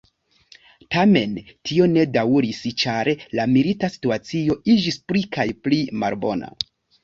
Tamen, 0.95 1.35
tio 1.69 1.89
ne 1.91 2.07
daŭris 2.15 2.63
ĉar 2.85 3.11
la 3.43 3.47
milita 3.53 3.93
situacio 3.99 4.59
iĝis 4.77 5.01
pli 5.09 5.25
kaj 5.41 5.49
pli 5.65 5.83
malbona. 6.03 6.55